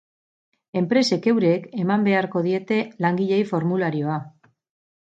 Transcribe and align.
Enpresek 0.79 1.27
eurek 1.33 1.69
eman 1.83 2.07
beharko 2.09 2.45
diete 2.49 2.81
langileei 3.07 3.41
formularioa. 3.53 4.19